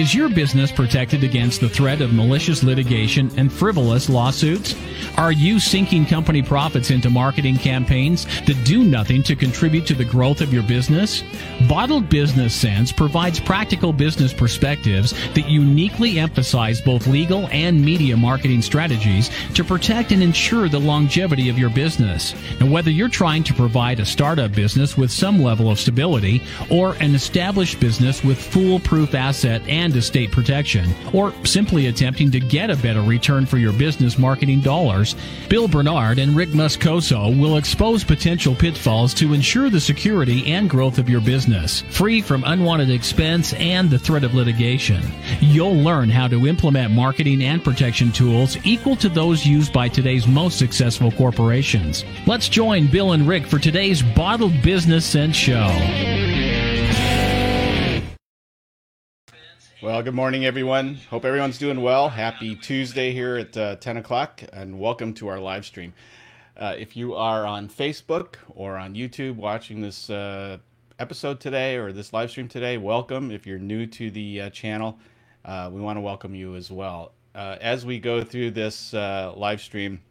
[0.00, 4.74] Is your business protected against the threat of malicious litigation and frivolous lawsuits?
[5.18, 10.06] Are you sinking company profits into marketing campaigns that do nothing to contribute to the
[10.06, 11.22] growth of your business?
[11.68, 18.62] Bottled Business Sense provides practical business perspectives that uniquely emphasize both legal and media marketing
[18.62, 22.34] strategies to protect and ensure the longevity of your business.
[22.58, 26.94] And whether you're trying to provide a startup business with some level of stability or
[27.00, 32.76] an established business with foolproof asset and estate protection, or simply attempting to get a
[32.76, 35.16] better return for your business marketing dollars,
[35.48, 40.98] Bill Bernard and Rick Muscoso will expose potential pitfalls to ensure the security and growth
[40.98, 45.02] of your business, free from unwanted expense and the threat of litigation.
[45.40, 50.26] You'll learn how to implement marketing and protection tools equal to those used by today's
[50.26, 52.04] most successful corporations.
[52.26, 56.19] Let's join Bill and Rick for today's Bottled Business Sense show.
[59.82, 60.96] Well, good morning, everyone.
[61.08, 62.10] Hope everyone's doing well.
[62.10, 65.94] Happy Tuesday here at uh, 10 o'clock, and welcome to our live stream.
[66.54, 70.58] Uh, if you are on Facebook or on YouTube watching this uh,
[70.98, 73.30] episode today or this live stream today, welcome.
[73.30, 74.98] If you're new to the uh, channel,
[75.46, 77.12] uh, we want to welcome you as well.
[77.34, 80.02] Uh, as we go through this live stream,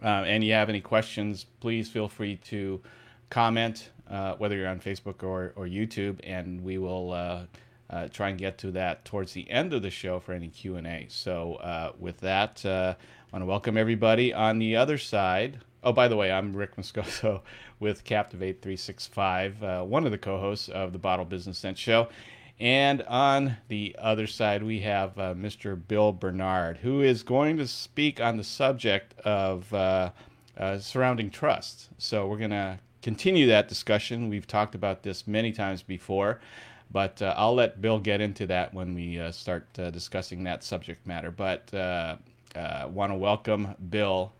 [0.00, 2.80] and you have any questions, please feel free to
[3.28, 3.90] comment,
[4.38, 7.46] whether you're on Facebook or, or YouTube, and we will
[7.90, 11.06] uh, try and get to that towards the end of the show for any q&a
[11.08, 15.60] so uh, with that uh, i want to welcome everybody on the other side.
[15.82, 17.42] Oh by the way i'm rick moscoso
[17.80, 22.08] with captivate 365 uh, one of the co-hosts of the bottle business sense show.
[22.58, 27.66] And on the other side we have uh, mr bill bernard who is going to
[27.66, 30.10] speak on the subject of uh,
[30.78, 31.88] surrounding trust.
[31.98, 34.28] So we're going to continue that discussion.
[34.28, 36.40] We've talked about this many times before
[36.90, 40.64] but uh, I'll let Bill get into that when we uh, start uh, discussing that
[40.64, 41.30] subject matter.
[41.30, 42.16] But uh,
[42.54, 44.32] uh, want to welcome Bill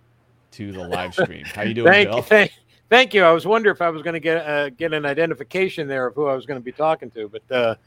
[0.52, 1.44] to the live stream.
[1.44, 2.22] How you doing, thank Bill?
[2.22, 2.52] Thank,
[2.88, 3.24] thank you.
[3.24, 6.14] I was wondering if I was going to get uh, get an identification there of
[6.14, 7.78] who I was going to be talking to, but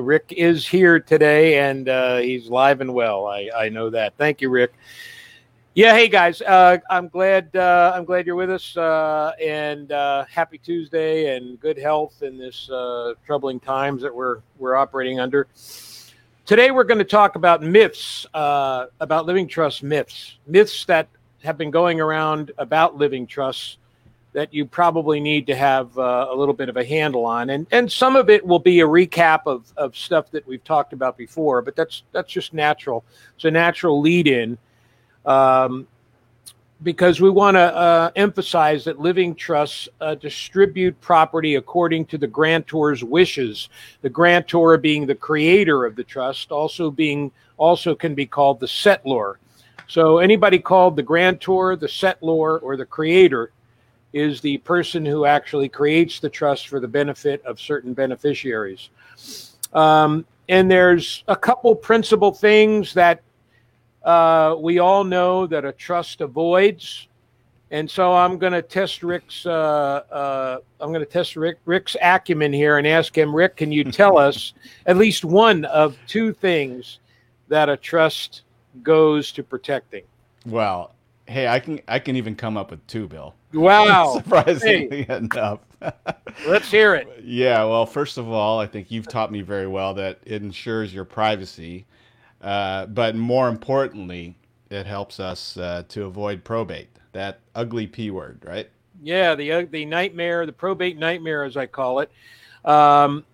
[0.00, 1.88] Rick is here today and
[2.22, 3.26] he's live and well.
[3.26, 4.14] I, I know that.
[4.16, 4.72] Thank you, Rick.
[5.76, 10.24] Yeah, hey guys, uh, I'm glad uh, I'm glad you're with us, uh, and uh,
[10.24, 15.46] happy Tuesday, and good health in this uh, troubling times that we're we're operating under.
[16.46, 21.08] Today, we're going to talk about myths uh, about living trust myths, myths that
[21.44, 23.76] have been going around about living trusts
[24.32, 27.92] that you probably need to have a little bit of a handle on, and and
[27.92, 31.60] some of it will be a recap of of stuff that we've talked about before,
[31.60, 33.04] but that's that's just natural.
[33.34, 34.56] It's a natural lead in
[35.26, 35.86] um,
[36.82, 42.26] because we want to uh, emphasize that living trusts uh, distribute property according to the
[42.26, 43.68] grantor's wishes.
[44.02, 48.66] The grantor being the creator of the trust, also being also can be called the
[48.66, 49.36] settlor.
[49.88, 53.52] So anybody called the grantor, the settlor, or the creator
[54.12, 58.90] is the person who actually creates the trust for the benefit of certain beneficiaries.
[59.72, 63.22] Um, and there's a couple principal things that
[64.06, 67.08] uh, we all know that a trust avoids.
[67.72, 69.44] And so I'm going to test Rick's.
[69.44, 69.50] Uh,
[70.10, 73.82] uh, I'm going to test Rick, Rick's acumen here and ask him, Rick, can you
[73.92, 74.54] tell us
[74.86, 77.00] at least one of two things
[77.48, 78.42] that a trust
[78.84, 80.04] goes to protecting?
[80.46, 80.92] Well,
[81.26, 83.34] hey, I can I can even come up with two, Bill.
[83.52, 85.16] Wow, surprisingly hey.
[85.16, 85.58] enough.
[86.46, 87.08] Let's hear it.
[87.24, 90.94] Yeah, well, first of all, I think you've taught me very well that it ensures
[90.94, 91.84] your privacy
[92.42, 94.36] uh, but more importantly,
[94.70, 98.68] it helps us uh, to avoid probate, that ugly P word, right?
[99.02, 102.10] Yeah, the, uh, the nightmare, the probate nightmare, as I call it.
[102.64, 103.24] Um,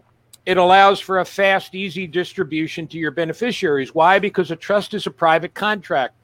[0.44, 3.94] it allows for a fast, easy distribution to your beneficiaries.
[3.94, 4.18] Why?
[4.18, 6.14] Because a trust is a private contract.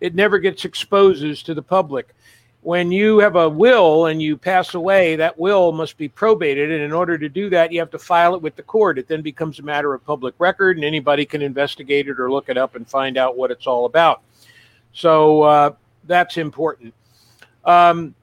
[0.00, 2.12] It never gets exposed to the public
[2.62, 6.70] when you have a will and you pass away, that will must be probated.
[6.70, 8.98] And in order to do that, you have to file it with the court.
[8.98, 12.48] It then becomes a matter of public record, and anybody can investigate it or look
[12.48, 14.22] it up and find out what it's all about.
[14.92, 15.74] So uh,
[16.04, 16.94] that's important.
[17.64, 18.14] Um,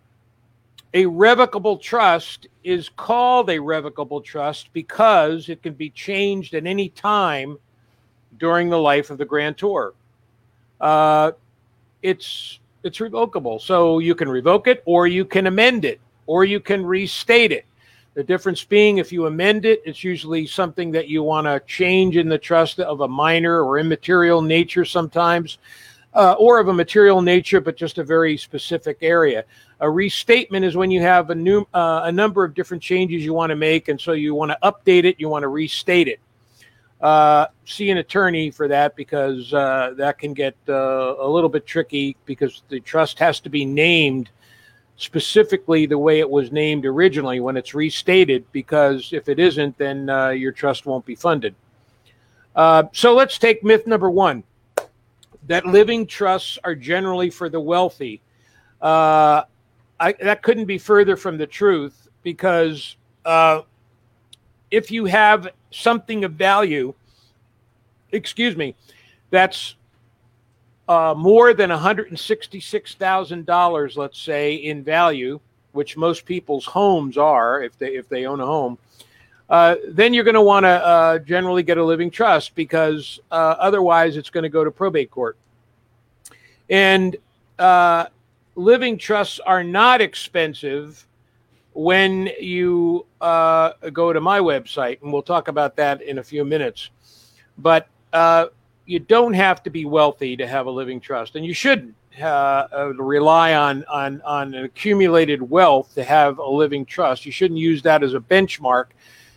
[0.94, 6.90] a revocable trust is called a revocable trust because it can be changed at any
[6.90, 7.58] time
[8.38, 9.94] during the life of the grantor.
[10.80, 11.34] Uh,
[12.02, 13.60] it's it's revocable.
[13.60, 17.66] So you can revoke it or you can amend it or you can restate it.
[18.16, 22.18] The difference being if you amend it, it's usually something that you want to change
[22.18, 25.58] in the trust of a minor or immaterial nature sometimes,
[26.16, 29.46] uh, or of a material nature, but just a very specific area.
[29.80, 33.34] A restatement is when you have a new uh, a number of different changes you
[33.34, 36.20] want to make, and so you want to update it, you want to restate it.
[37.02, 41.66] Uh, see an attorney for that because uh, that can get uh, a little bit
[41.66, 44.30] tricky because the trust has to be named
[44.98, 50.10] specifically the way it was named originally when it's restated because if it isn't then
[50.10, 51.56] uh, your trust won't be funded.
[52.56, 54.44] Uh, so let's take myth number one
[55.48, 58.22] that living trusts are generally for the wealthy.
[58.82, 62.98] I, that couldn't be further from the truth because
[64.72, 66.94] if you have something of value,
[68.12, 68.76] excuse me,
[69.30, 69.76] that's
[70.88, 75.40] uh, more than $166,000, let's say, in value,
[75.72, 78.80] which most people's homes are if they if they own a home,
[79.50, 83.56] uh, then you're going to want to uh, generally get a living trust because uh,
[83.60, 85.38] otherwise it's going to go to probate court.
[86.70, 87.16] And
[87.58, 88.06] uh,
[88.56, 91.06] living trusts are not expensive
[91.80, 96.44] when you uh, go to my website, and we'll talk about that in a few
[96.44, 96.90] minutes.
[97.58, 98.48] But uh,
[98.86, 102.68] you don't have to be wealthy to have a living trust, and you shouldn't uh,
[102.76, 107.26] uh rely on, on, on accumulated wealth to have a living trust.
[107.26, 108.88] You shouldn't use that as a benchmark.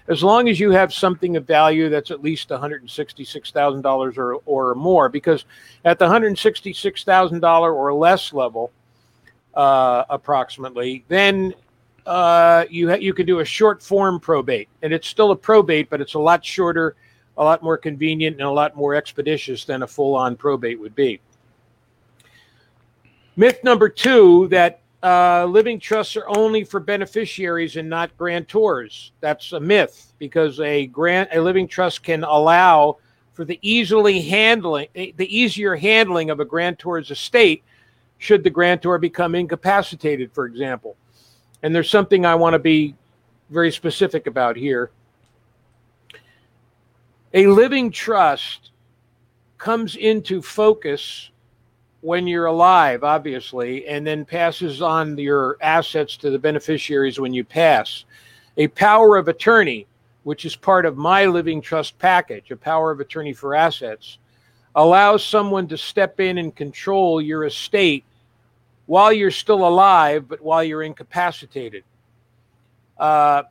[0.08, 5.08] As long as you have something of value that's at least $166,000 or, or more,
[5.08, 5.44] because
[5.84, 8.72] at the $166,000 or less level,
[9.54, 11.54] uh, approximately, then
[12.06, 15.88] uh, you ha- you can do a short form probate, and it's still a probate,
[15.90, 16.96] but it's a lot shorter,
[17.36, 20.94] a lot more convenient, and a lot more expeditious than a full on probate would
[20.94, 21.20] be.
[23.36, 29.10] Myth number two that uh, living trusts are only for beneficiaries and not grantors.
[29.20, 32.98] That's a myth because a grant a living trust can allow
[33.32, 37.64] for the easily handling the easier handling of a grantor's estate
[38.18, 40.96] should the grantor become incapacitated, for example.
[41.62, 42.94] And there's something I want to be
[43.50, 44.90] very specific about here.
[47.34, 48.70] A living trust
[49.58, 51.30] comes into focus
[52.00, 57.44] when you're alive, obviously, and then passes on your assets to the beneficiaries when you
[57.44, 58.04] pass.
[58.56, 59.86] A power of attorney,
[60.24, 64.18] which is part of my living trust package, a power of attorney for assets,
[64.74, 68.04] allows someone to step in and control your estate
[68.92, 71.82] while you're still alive, but while you're incapacitated.
[72.98, 73.42] Uh,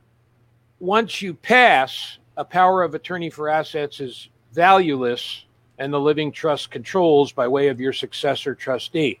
[0.78, 5.46] once you pass, a power of attorney for assets is valueless
[5.78, 9.18] and the living trust controls by way of your successor trustee.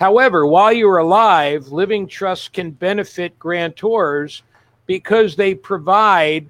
[0.00, 4.40] However, while you're alive, living trusts can benefit grantors
[4.86, 6.48] because they provide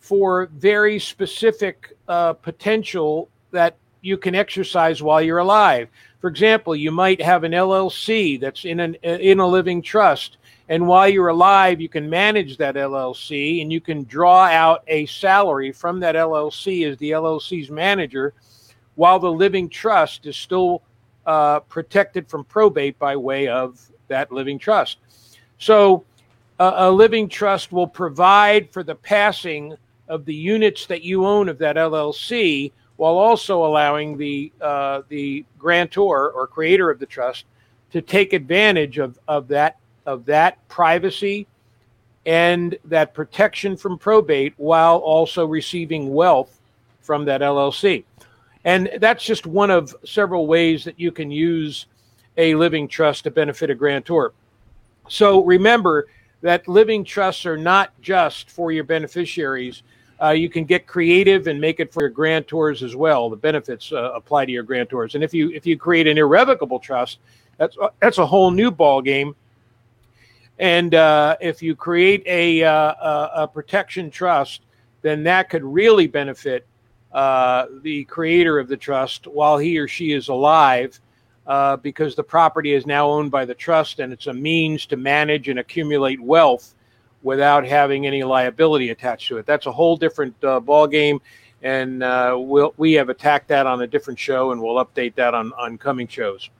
[0.00, 5.88] for very specific uh, potential that you can exercise while you're alive.
[6.20, 10.36] For example, you might have an LLC that's in an in a living trust,
[10.68, 15.06] and while you're alive, you can manage that LLC and you can draw out a
[15.06, 18.34] salary from that LLC as the LLC's manager,
[18.94, 20.82] while the living trust is still
[21.26, 24.98] uh, protected from probate by way of that living trust.
[25.58, 26.04] So,
[26.58, 29.76] uh, a living trust will provide for the passing
[30.08, 35.42] of the units that you own of that LLC while also allowing the uh, the
[35.58, 37.46] grantor or creator of the trust
[37.90, 41.46] to take advantage of, of that of that privacy
[42.26, 46.60] and that protection from probate while also receiving wealth
[47.00, 48.04] from that LLC.
[48.66, 51.86] And that's just one of several ways that you can use
[52.36, 54.34] a living trust to benefit a grantor.
[55.08, 56.08] So remember
[56.42, 59.84] that living trusts are not just for your beneficiaries
[60.22, 63.30] uh, you can get creative and make it for your grantors as well.
[63.30, 65.14] The benefits uh, apply to your grantors.
[65.14, 67.18] And if you if you create an irrevocable trust,
[67.56, 69.34] that's that's a whole new ball game.
[70.58, 74.60] And uh, if you create a, uh, a, protection trust,
[75.00, 76.66] then that could really benefit
[77.12, 81.00] uh, the creator of the trust while he or she is alive.
[81.46, 84.96] Uh, because the property is now owned by the trust and it's a means to
[84.96, 86.74] manage and accumulate wealth
[87.22, 89.46] without having any liability attached to it.
[89.46, 91.20] That's a whole different uh, ball game,
[91.62, 95.34] and uh, we'll, we have attacked that on a different show, and we'll update that
[95.34, 96.50] on, on coming shows.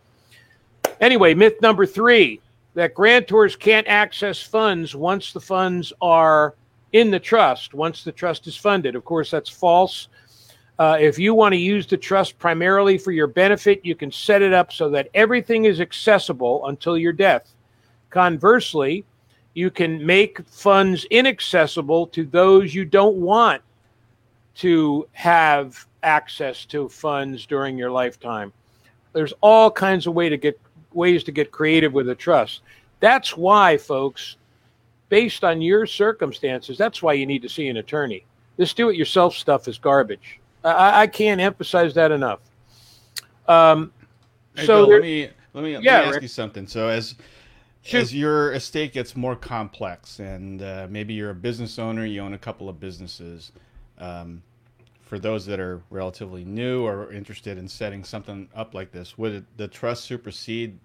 [1.00, 2.40] Anyway, myth number three
[2.74, 6.54] that grantors can't access funds once the funds are
[6.92, 8.94] in the trust, once the trust is funded.
[8.94, 10.08] Of course, that's false.
[10.78, 14.40] Uh, if you want to use the trust primarily for your benefit, you can set
[14.40, 17.54] it up so that everything is accessible until your death.
[18.08, 19.04] Conversely,
[19.54, 23.62] you can make funds inaccessible to those you don't want
[24.56, 28.52] to have access to funds during your lifetime.
[29.12, 30.60] There's all kinds of way to get
[30.92, 32.62] ways to get creative with a trust.
[33.00, 34.36] That's why, folks,
[35.08, 38.24] based on your circumstances, that's why you need to see an attorney.
[38.56, 40.38] This do-it-yourself stuff is garbage.
[40.62, 42.40] I, I can't emphasize that enough.
[43.48, 43.92] Um,
[44.56, 46.22] Hey, so Bill, there- let me let me, let me ask Rick.
[46.22, 46.66] you something.
[46.66, 47.14] So as
[47.82, 47.98] Shoot.
[47.98, 52.34] as your estate gets more complex, and uh, maybe you're a business owner, you own
[52.34, 53.52] a couple of businesses.
[53.98, 54.42] Um,
[55.02, 59.32] for those that are relatively new or interested in setting something up like this, would
[59.32, 60.78] it, the trust supersede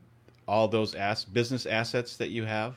[0.48, 2.76] all those ass, business assets that you have?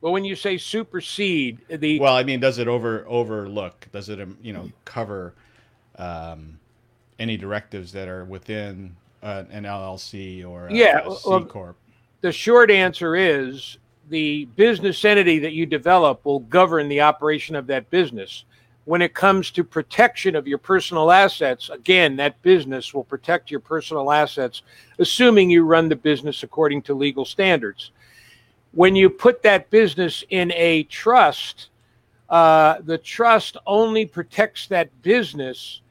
[0.00, 3.88] well when you say supersede, the Well, I mean, does it over overlook?
[3.92, 5.34] Does it, um, you know, cover
[5.96, 6.60] um,
[7.18, 8.94] any directives that are within
[9.24, 11.76] uh, an LLC or a, Yeah, well- corp?
[12.20, 17.66] The short answer is the business entity that you develop will govern the operation of
[17.68, 18.44] that business.
[18.86, 23.60] When it comes to protection of your personal assets, again, that business will protect your
[23.60, 24.62] personal assets,
[24.98, 27.90] assuming you run the business according to legal standards.
[28.72, 31.68] When you put that business in a trust,
[32.30, 35.82] uh, the trust only protects that business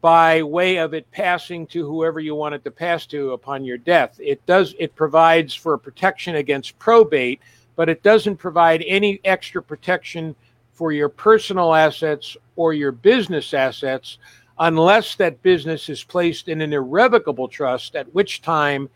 [0.00, 3.78] by way of it passing to whoever you want it to pass to upon your
[3.78, 4.18] death.
[4.18, 7.40] It does it provides for protection against probate,
[7.76, 10.34] but it doesn't provide any extra protection
[10.72, 14.18] for your personal assets or your business assets
[14.60, 18.88] unless that business is placed in an irrevocable trust at which time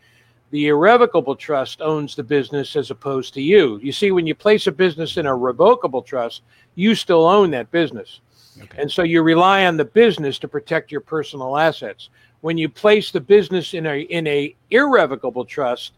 [0.51, 3.79] the irrevocable trust owns the business as opposed to you.
[3.83, 6.43] You see when you place a business in a revocable trust,
[6.75, 8.21] you still own that business.
[8.61, 8.81] Okay.
[8.81, 12.09] And so you rely on the business to protect your personal assets.
[12.41, 15.93] When you place the business in a in a irrevocable trust,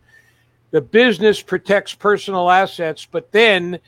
[0.72, 3.80] the business protects personal assets, but then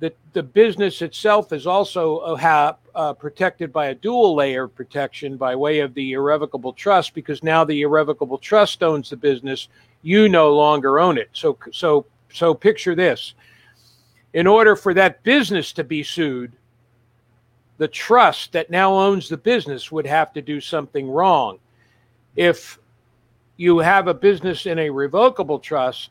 [0.00, 5.36] the the business itself is also uh, uh, protected by a dual layer of protection
[5.36, 9.68] by way of the irrevocable trust, because now the irrevocable trust owns the business.
[10.02, 11.30] You no longer own it.
[11.32, 13.34] So so so picture this:
[14.32, 16.52] in order for that business to be sued,
[17.78, 21.58] the trust that now owns the business would have to do something wrong.
[22.36, 22.78] If
[23.56, 26.10] you have a business in a revocable trust,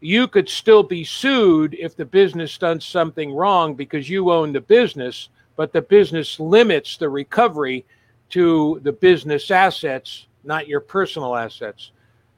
[0.00, 4.60] you could still be sued if the business done something wrong because you own the
[4.60, 7.84] business, but the business limits the recovery
[8.30, 11.92] to the business assets, not your personal assets.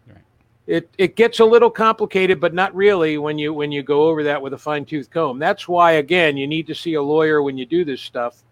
[0.07, 0.19] Right.
[0.67, 4.23] It, it gets a little complicated, but not really when you when you go over
[4.25, 5.39] that with a fine tooth comb.
[5.39, 8.45] That's why again you need to see a lawyer when you do this stuff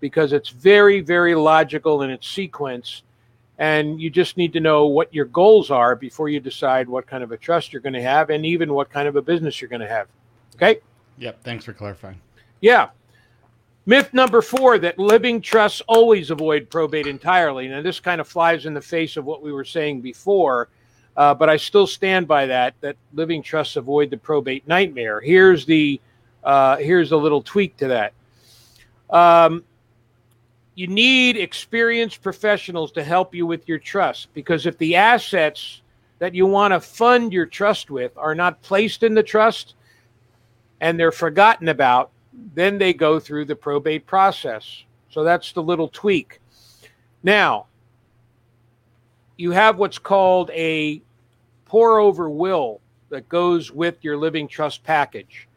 [0.00, 3.02] because it's very, very logical in its sequence.
[3.58, 7.24] And you just need to know what your goals are before you decide what kind
[7.24, 9.68] of a trust you're going to have and even what kind of a business you're
[9.68, 10.06] going to have.
[10.54, 10.80] Okay?
[11.18, 11.42] Yep.
[11.42, 12.20] Thanks for clarifying.
[12.60, 12.90] Yeah.
[13.86, 17.68] Myth number four that living trusts always avoid probate entirely.
[17.68, 20.68] Now, this kind of flies in the face of what we were saying before,
[21.16, 25.20] uh, but I still stand by that, that living trusts avoid the probate nightmare.
[25.20, 26.00] Here's the,
[26.44, 28.12] uh, here's a little tweak to that.
[29.10, 29.64] Um,
[30.78, 35.82] you need experienced professionals to help you with your trust because if the assets
[36.20, 39.74] that you want to fund your trust with are not placed in the trust
[40.80, 42.12] and they're forgotten about,
[42.54, 44.84] then they go through the probate process.
[45.10, 46.38] So that's the little tweak.
[47.24, 47.66] Now,
[49.36, 51.02] you have what's called a
[51.64, 55.47] pour over will that goes with your living trust package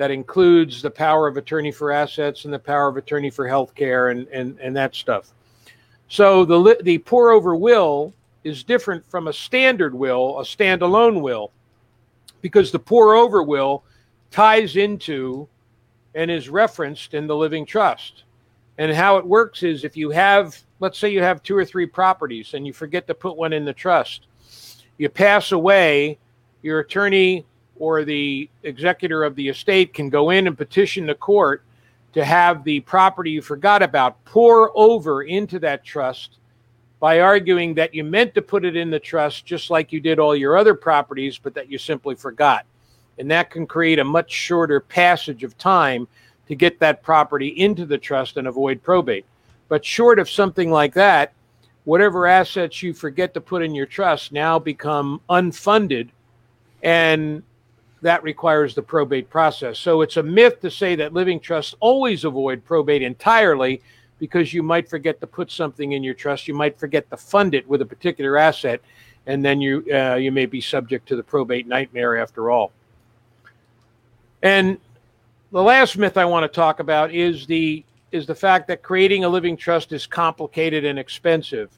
[0.00, 3.74] that includes the power of attorney for assets and the power of attorney for health
[3.74, 5.34] care and, and, and that stuff.
[6.08, 11.52] So the, the pour over will is different from a standard will, a standalone will,
[12.40, 13.84] because the pour over will
[14.30, 15.46] ties into
[16.14, 18.24] and is referenced in the living trust.
[18.78, 21.84] And how it works is if you have, let's say you have two or three
[21.84, 24.28] properties and you forget to put one in the trust,
[24.96, 26.16] you pass away,
[26.62, 27.44] your attorney
[27.80, 31.64] or the executor of the estate can go in and petition the court
[32.12, 36.36] to have the property you forgot about pour over into that trust
[37.00, 40.18] by arguing that you meant to put it in the trust just like you did
[40.18, 42.66] all your other properties, but that you simply forgot.
[43.18, 46.06] And that can create a much shorter passage of time
[46.48, 49.24] to get that property into the trust and avoid probate.
[49.68, 51.32] But short of something like that,
[51.84, 56.10] whatever assets you forget to put in your trust now become unfunded
[56.82, 57.42] and
[58.02, 59.78] that requires the probate process.
[59.78, 63.82] So it's a myth to say that living trusts always avoid probate entirely
[64.18, 67.54] because you might forget to put something in your trust, you might forget to fund
[67.54, 68.80] it with a particular asset,
[69.26, 72.72] and then you uh, you may be subject to the probate nightmare after all.
[74.42, 74.78] And
[75.52, 79.24] the last myth I want to talk about is the is the fact that creating
[79.24, 81.70] a living trust is complicated and expensive.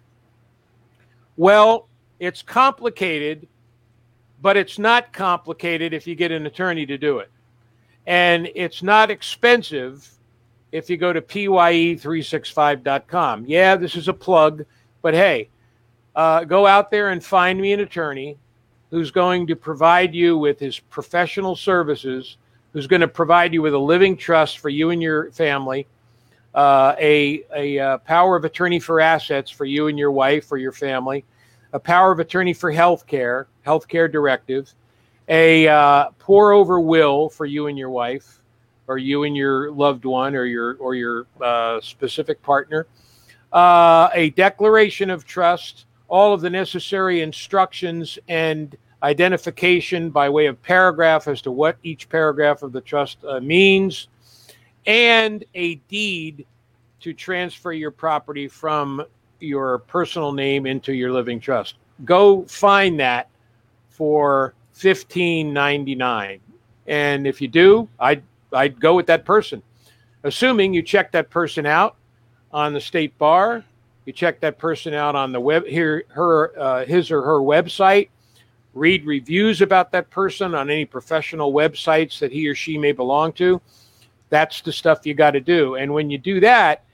[1.36, 1.86] Well,
[2.18, 3.46] it's complicated
[4.42, 7.30] but it's not complicated if you get an attorney to do it.
[8.06, 10.10] And it's not expensive
[10.72, 13.44] if you go to pye365.com.
[13.46, 14.64] Yeah, this is a plug,
[15.00, 15.48] but hey,
[16.16, 18.36] uh, go out there and find me an attorney
[18.90, 22.36] who's going to provide you with his professional services,
[22.72, 25.86] who's going to provide you with a living trust for you and your family,
[26.54, 30.58] uh, a, a, uh, power of attorney for assets for you and your wife or
[30.58, 31.24] your family,
[31.72, 34.72] a power of attorney for health care, health care directive,
[35.28, 38.40] a uh, pour over will for you and your wife,
[38.88, 42.86] or you and your loved one, or your or your uh, specific partner,
[43.52, 50.60] uh, a declaration of trust, all of the necessary instructions and identification by way of
[50.62, 54.08] paragraph as to what each paragraph of the trust uh, means,
[54.86, 56.46] and a deed
[57.00, 59.04] to transfer your property from
[59.40, 61.74] your personal name into your living trust.
[62.04, 63.28] Go find that
[63.92, 66.40] for fifteen ninety nine,
[66.86, 68.22] and if you do, I'd
[68.52, 69.62] I'd go with that person,
[70.24, 71.96] assuming you check that person out
[72.52, 73.64] on the state bar,
[74.06, 78.08] you check that person out on the web here her uh, his or her website
[78.74, 83.30] read reviews about that person on any professional websites that he or she may belong
[83.34, 83.60] to.
[84.30, 85.74] That's the stuff you got to do.
[85.74, 86.84] And when you do that,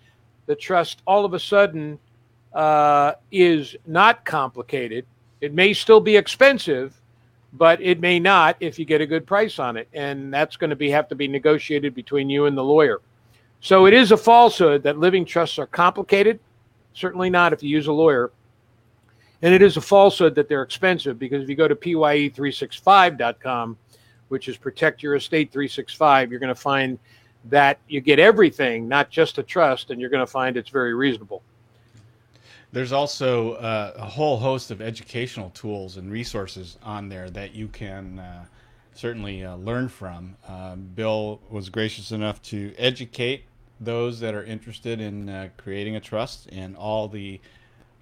[0.46, 1.98] the trust all of a sudden
[2.52, 5.06] uh, is not complicated.
[5.40, 7.00] It may still be expensive,
[7.52, 9.88] but it may not if you get a good price on it.
[9.92, 13.00] And that's going to be have to be negotiated between you and the lawyer.
[13.60, 16.38] So it is a falsehood that living trusts are complicated.
[16.94, 18.32] Certainly not if you use a lawyer.
[19.42, 23.76] And it is a falsehood that they're expensive because if you go to PYE365.com,
[24.28, 26.98] which is Protect Your Estate 365, you're going to find
[27.46, 30.94] that you get everything, not just a trust, and you're going to find it's very
[30.94, 31.42] reasonable.
[32.70, 37.68] There's also uh, a whole host of educational tools and resources on there that you
[37.68, 38.44] can uh,
[38.94, 40.36] certainly uh, learn from.
[40.46, 43.44] Um, Bill was gracious enough to educate
[43.80, 47.40] those that are interested in uh, creating a trust and all the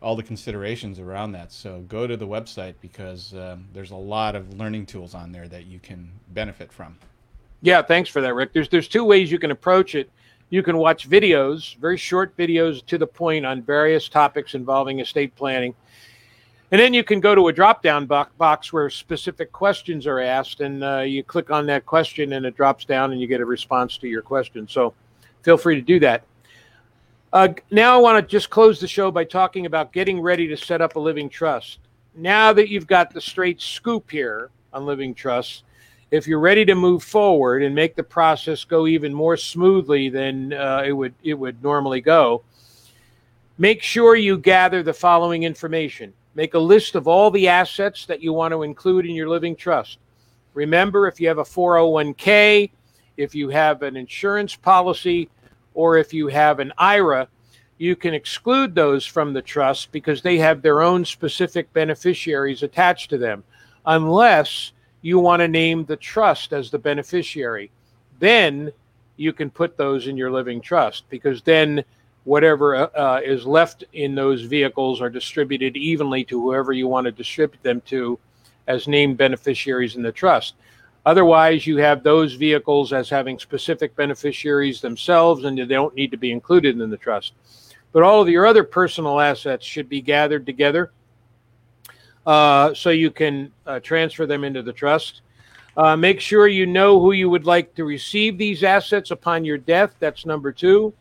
[0.02, 1.50] all the considerations around that.
[1.50, 5.48] So go to the website because um, there's a lot of learning tools on there
[5.48, 6.98] that you can benefit from.
[7.62, 8.52] Yeah, thanks for that, Rick.
[8.52, 10.10] There's there's two ways you can approach it.
[10.48, 15.34] You can watch videos, very short videos to the point on various topics involving estate
[15.34, 15.74] planning.
[16.70, 20.60] And then you can go to a drop down box where specific questions are asked,
[20.60, 23.44] and uh, you click on that question, and it drops down, and you get a
[23.44, 24.66] response to your question.
[24.68, 24.94] So
[25.42, 26.24] feel free to do that.
[27.32, 30.56] Uh, now I want to just close the show by talking about getting ready to
[30.56, 31.78] set up a living trust.
[32.14, 35.64] Now that you've got the straight scoop here on living trusts,
[36.10, 40.52] if you're ready to move forward and make the process go even more smoothly than
[40.52, 42.42] uh, it would it would normally go,
[43.58, 46.12] make sure you gather the following information.
[46.34, 49.56] Make a list of all the assets that you want to include in your living
[49.56, 49.98] trust.
[50.54, 52.70] Remember, if you have a 401k,
[53.16, 55.28] if you have an insurance policy,
[55.74, 57.28] or if you have an IRA,
[57.78, 63.10] you can exclude those from the trust because they have their own specific beneficiaries attached
[63.10, 63.44] to them,
[63.84, 64.72] unless
[65.06, 67.70] you want to name the trust as the beneficiary.
[68.18, 68.72] Then
[69.16, 71.84] you can put those in your living trust because then
[72.24, 77.04] whatever uh, uh is left in those vehicles are distributed evenly to whoever you want
[77.04, 78.18] to distribute them to
[78.66, 80.54] as named beneficiaries in the trust.
[81.04, 86.16] Otherwise, you have those vehicles as having specific beneficiaries themselves, and they don't need to
[86.16, 87.32] be included in the trust.
[87.92, 90.90] But all of your other personal assets should be gathered together
[92.26, 95.22] uh, so you can uh, transfer them into the trust.
[95.76, 99.58] Uh, make sure you know who you would like to receive these assets upon your
[99.58, 99.94] death.
[100.00, 100.92] That's number two.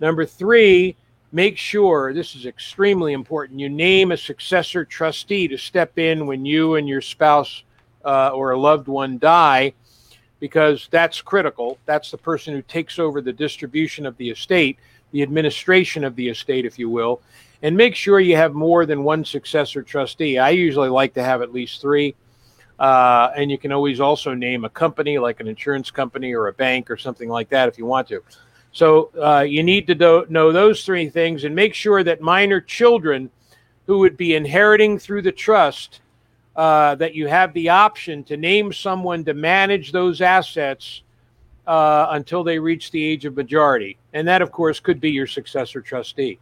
[0.00, 0.96] Number three,
[1.32, 6.46] make sure this is extremely important you name a successor trustee to step in when
[6.46, 7.64] you and your spouse
[8.04, 9.72] uh, or a loved one die,
[10.38, 11.78] because that's critical.
[11.86, 14.78] That's the person who takes over the distribution of the estate,
[15.14, 17.22] the administration of the estate, if you will.
[17.62, 20.38] And make sure you have more than one successor trustee.
[20.38, 22.16] I usually like to have at least three.
[22.80, 26.52] Uh, and you can always also name a company like an insurance company or a
[26.52, 28.24] bank or something like that if you want to.
[28.72, 32.60] So uh, you need to do- know those three things and make sure that minor
[32.60, 33.30] children
[33.86, 36.00] who would be inheriting through the trust
[36.56, 41.03] uh, that you have the option to name someone to manage those assets
[41.66, 43.96] uh, until they reach the age of majority.
[44.12, 46.38] And that, of course, could be your successor trustee.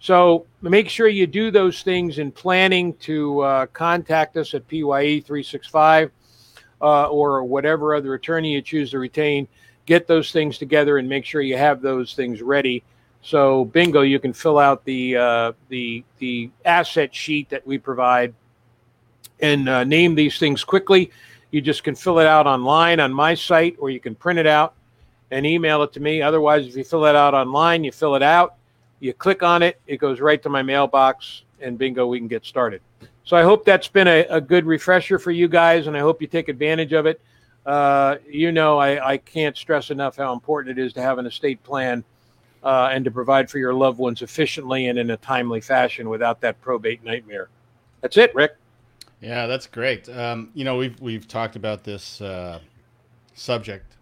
[0.00, 5.20] So make sure you do those things in planning to uh, contact us at PYE
[5.20, 6.10] 365
[6.80, 9.48] uh, or whatever other attorney you choose to retain.
[9.86, 12.84] Get those things together and make sure you have those things ready.
[13.22, 18.32] So, bingo, you can fill out the uh, the the asset sheet that we provide
[19.40, 21.10] and uh, name these things quickly.
[21.50, 24.46] You just can fill it out online on my site, or you can print it
[24.46, 24.74] out
[25.30, 26.22] and email it to me.
[26.22, 28.54] Otherwise, if you fill it out online, you fill it out,
[29.00, 32.44] you click on it, it goes right to my mailbox, and bingo, we can get
[32.44, 32.80] started.
[33.24, 36.22] So I hope that's been a, a good refresher for you guys, and I hope
[36.22, 37.20] you take advantage of it.
[37.66, 41.26] Uh, you know, I, I can't stress enough how important it is to have an
[41.26, 42.04] estate plan
[42.62, 46.40] uh, and to provide for your loved ones efficiently and in a timely fashion without
[46.40, 47.48] that probate nightmare.
[48.00, 48.56] That's it, Rick.
[49.20, 50.08] Yeah, that's great.
[50.08, 52.60] Um, you know, we've we've talked about this uh,
[53.34, 53.96] subject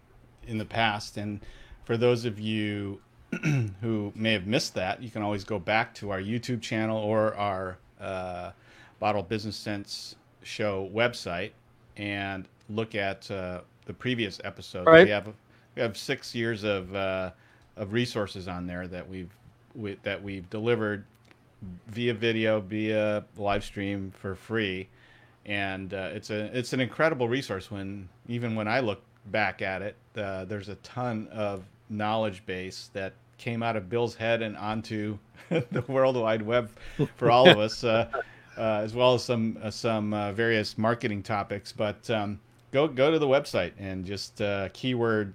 [0.45, 1.41] in the past, and
[1.85, 3.01] for those of you
[3.81, 7.35] who may have missed that, you can always go back to our YouTube channel or
[7.35, 8.51] our uh,
[8.99, 11.51] Bottle Business Sense show website
[11.97, 14.85] and look at uh, the previous episode.
[14.85, 15.05] Right.
[15.05, 15.33] We have
[15.75, 17.31] we have six years of uh,
[17.75, 19.31] of resources on there that we've
[19.75, 21.05] we, that we've delivered
[21.87, 24.87] via video, via live stream for free,
[25.47, 27.71] and uh, it's a it's an incredible resource.
[27.71, 32.89] When even when I look back at it, uh, there's a ton of knowledge base
[32.93, 35.17] that came out of Bill's head and onto
[35.49, 36.69] the World Wide Web
[37.15, 38.09] for all of us, uh,
[38.57, 41.71] uh, as well as some uh, some uh, various marketing topics.
[41.71, 42.39] But um,
[42.71, 44.41] go go to the website and just
[44.73, 45.33] keyword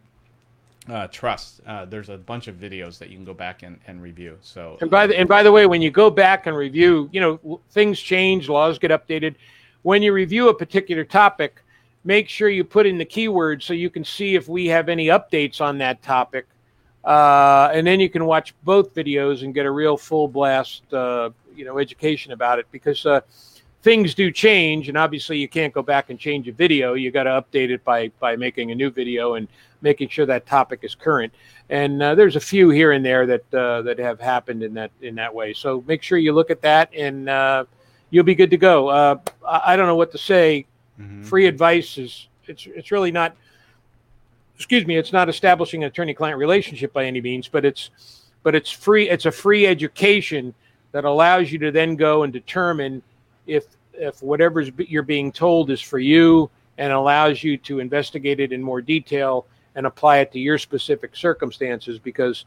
[0.89, 1.61] uh, trust.
[1.67, 4.37] Uh, there's a bunch of videos that you can go back and, and review.
[4.43, 7.21] So And by the and by the way, when you go back and review, you
[7.21, 9.37] know things change, laws get updated.
[9.83, 11.63] When you review a particular topic,
[12.05, 15.07] make sure you put in the keywords so you can see if we have any
[15.07, 16.47] updates on that topic,
[17.05, 21.31] uh, and then you can watch both videos and get a real full blast, uh,
[21.57, 23.05] you know, education about it because.
[23.07, 23.21] Uh,
[23.85, 26.95] Things do change, and obviously you can't go back and change a video.
[26.95, 29.49] You got to update it by by making a new video and
[29.81, 31.33] making sure that topic is current
[31.73, 34.91] and uh, there's a few here and there that uh, that have happened in that
[35.01, 35.55] in that way.
[35.55, 37.65] So make sure you look at that, and uh,
[38.13, 38.89] you'll be good to go.
[38.89, 40.67] Uh, I, don't know what to say.
[41.01, 41.27] Mhm.
[41.27, 43.35] Free advice is it's it's really not.
[44.55, 47.91] Excuse me, it's not establishing an attorney-client relationship by any means, but it's
[48.45, 49.09] but it's free.
[49.09, 50.55] It's a free education
[50.93, 53.03] that allows you to then go and determine
[53.47, 58.39] if if whatever's be- you're being told is for you, and allows you to investigate
[58.41, 62.45] it in more detail and apply it to your specific circumstances because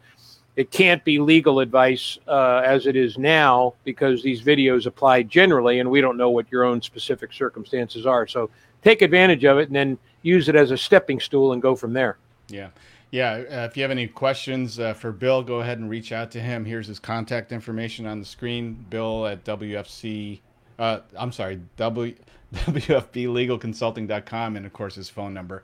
[0.56, 5.80] it can't be legal advice uh, as it is now because these videos apply generally
[5.80, 8.26] and we don't know what your own specific circumstances are.
[8.26, 8.50] So
[8.84, 11.94] take advantage of it and then use it as a stepping stool and go from
[11.94, 12.18] there.
[12.48, 12.70] Yeah.
[13.12, 13.34] Yeah.
[13.34, 16.40] Uh, if you have any questions uh, for Bill, go ahead and reach out to
[16.40, 16.66] him.
[16.66, 18.86] Here's his contact information on the screen.
[18.90, 20.40] Bill at WFC,
[20.80, 22.16] uh, I'm sorry, w,
[22.54, 25.64] WFBLegalConsulting.com, and of course his phone number.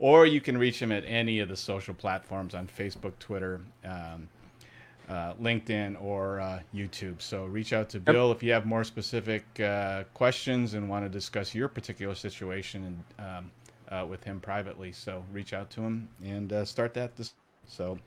[0.00, 4.28] Or you can reach him at any of the social platforms on Facebook, Twitter, um,
[5.10, 7.20] uh, LinkedIn, or uh, YouTube.
[7.20, 11.10] So reach out to Bill if you have more specific uh, questions and want to
[11.10, 13.50] discuss your particular situation and um,
[13.90, 14.90] uh, with him privately.
[14.92, 17.14] So reach out to him and uh, start that.
[17.16, 17.34] This
[17.68, 17.98] so,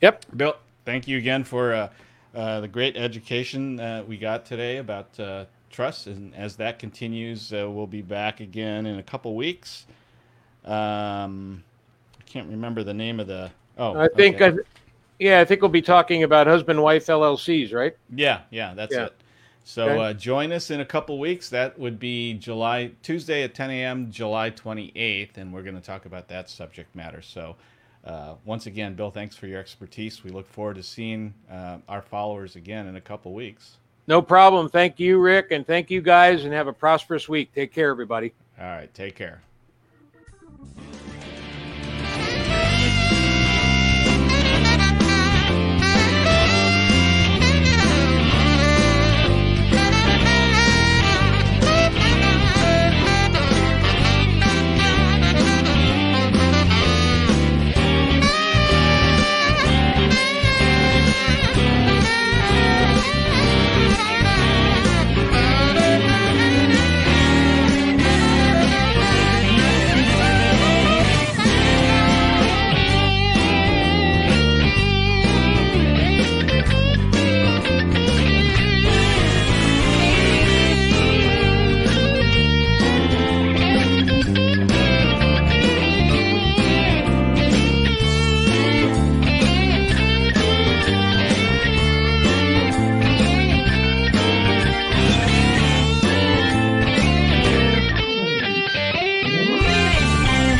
[0.00, 0.24] Yep.
[0.36, 1.88] Bill, thank you again for uh,
[2.34, 6.06] uh, the great education uh, we got today about uh, trust.
[6.06, 9.86] And as that continues, uh, we'll be back again in a couple weeks.
[10.68, 11.64] Um,
[12.18, 13.50] I can't remember the name of the.
[13.78, 14.58] Oh, I think, okay.
[14.58, 14.62] I,
[15.18, 17.96] yeah, I think we'll be talking about husband wife LLCs, right?
[18.14, 19.06] Yeah, yeah, that's Yeah.
[19.06, 19.14] it.
[19.64, 20.00] So Okay.
[20.00, 21.50] uh, join us in a couple weeks.
[21.50, 24.10] That would be July Tuesday at 10 a.m.
[24.10, 27.20] July 28th, and we're going to talk about that subject matter.
[27.20, 27.56] So
[28.04, 30.24] uh, once again, Bill, thanks for your expertise.
[30.24, 33.76] We look forward to seeing uh, our followers again in a couple weeks.
[34.06, 34.70] No problem.
[34.70, 37.52] Thank you, Rick, and thank you guys, and have a prosperous week.
[37.54, 38.32] Take care, everybody.
[38.58, 39.42] All right, take care.
[40.58, 40.97] Yeah.